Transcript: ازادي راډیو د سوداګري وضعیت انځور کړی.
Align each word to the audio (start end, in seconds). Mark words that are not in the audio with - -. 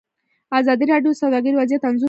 ازادي 0.59 0.85
راډیو 0.91 1.11
د 1.15 1.19
سوداګري 1.21 1.55
وضعیت 1.59 1.81
انځور 1.87 1.97
کړی. 1.97 1.99